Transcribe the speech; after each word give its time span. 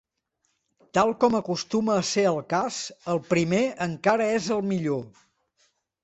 Tal 0.97 1.11
com 1.23 1.35
acostuma 1.39 1.97
a 1.97 2.05
ser 2.11 2.23
el 2.29 2.39
cas, 2.53 2.79
el 3.13 3.21
primer 3.33 3.59
encara 3.87 4.31
és 4.39 4.47
el 4.57 4.65
millor. 4.71 5.05